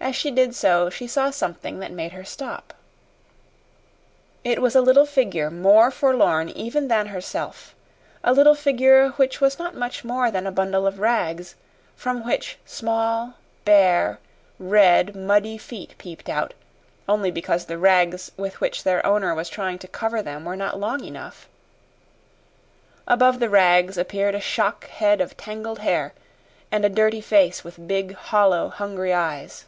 [0.00, 2.74] As she did so she saw something that made her stop.
[4.42, 7.74] It was a little figure more forlorn even than herself
[8.22, 11.54] a little figure which was not much more than a bundle of rags,
[11.96, 13.34] from which small,
[13.64, 14.18] bare,
[14.58, 16.52] red muddy feet peeped out,
[17.08, 20.78] only because the rags with which their owner was trying to cover them were not
[20.78, 21.48] long enough.
[23.08, 26.12] Above the rags appeared a shock head of tangled hair,
[26.70, 29.64] and a dirty face with big, hollow, hungry eyes.